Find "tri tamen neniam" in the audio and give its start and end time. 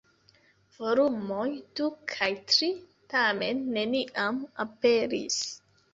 2.53-4.41